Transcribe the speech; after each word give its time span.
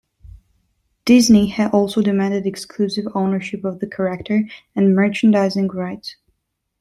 Disney 1.05 1.45
had 1.49 1.69
also 1.73 2.01
demanded 2.01 2.47
exclusive 2.47 3.05
ownership 3.13 3.63
of 3.63 3.77
the 3.81 3.85
character, 3.85 4.49
and 4.75 4.95
merchandising 4.95 5.67
rights. 5.67 6.15